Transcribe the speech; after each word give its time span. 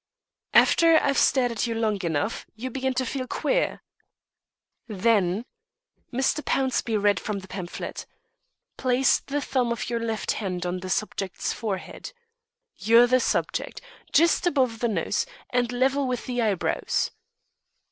"'After 0.55 0.97
I've 0.97 1.15
stared 1.19 1.51
at 1.51 1.67
you 1.67 1.75
long 1.75 2.01
enough, 2.03 2.47
you 2.55 2.71
begin 2.71 2.95
to 2.95 3.05
feel 3.05 3.27
queer. 3.27 3.83
Then'" 4.87 5.45
Mr. 6.11 6.41
Pownceby 6.43 6.97
read 6.97 7.19
from 7.19 7.37
the 7.37 7.47
pamphlet, 7.47 8.07
"'Place 8.77 9.19
the 9.19 9.41
thumb 9.41 9.71
of 9.71 9.91
your 9.91 9.99
left 9.99 10.31
hand 10.31 10.65
on 10.65 10.79
the 10.79 10.89
subject's 10.89 11.53
forehead' 11.53 12.13
you're 12.75 13.05
the 13.05 13.19
subject 13.19 13.79
'just 14.11 14.47
above 14.47 14.79
the 14.79 14.87
nose, 14.87 15.27
and 15.51 15.71
level 15.71 16.07
with 16.07 16.25
the 16.25 16.41
eyebrows.'" 16.41 17.11